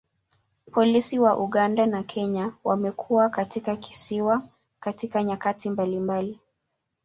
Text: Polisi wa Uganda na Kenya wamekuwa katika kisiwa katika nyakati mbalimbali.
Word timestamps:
Polisi 0.71 1.19
wa 1.19 1.37
Uganda 1.37 1.85
na 1.85 2.03
Kenya 2.03 2.53
wamekuwa 2.63 3.29
katika 3.29 3.75
kisiwa 3.75 4.43
katika 4.79 5.23
nyakati 5.23 5.69
mbalimbali. 5.69 6.39